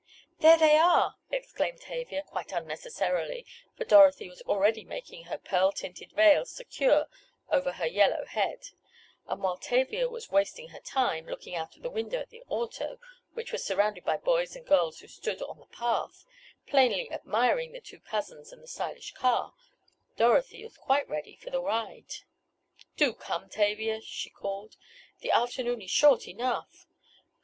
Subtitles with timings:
[0.39, 3.45] "There they are!" exclaimed Tavia, quite unnecessarily,
[3.77, 7.05] for Dorothy was already making her pearl tinted veil secure
[7.51, 8.69] over her yellow head;
[9.27, 12.97] and while Tavia was wasting her time, looking out of the window at the auto,
[13.33, 16.25] which was surrounded by boys and girls who stood on the path,
[16.65, 19.53] plainly admiring the two cousins and the stylish car,
[20.17, 22.11] Dorothy was quite ready for the ride.
[22.97, 24.77] "Do come, Tavia!" she called.
[25.19, 26.87] "The afternoon is short enough!"